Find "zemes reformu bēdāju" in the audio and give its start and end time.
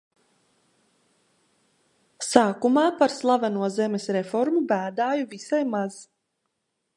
3.75-5.29